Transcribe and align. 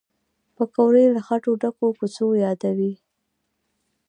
پکورې 0.55 1.05
له 1.15 1.21
خټو 1.27 1.51
ډکو 1.61 1.87
کوڅو 1.99 2.27
یادوي 2.43 2.93